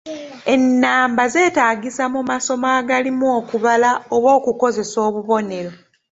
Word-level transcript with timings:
Ennamba 0.53 1.23
zeetaagisa 1.33 2.03
mu 2.13 2.21
masomo 2.29 2.67
agalimu 2.79 3.25
okubala 3.39 3.89
oba 4.15 4.29
okukozesa 4.39 4.97
obubonero. 5.07 5.71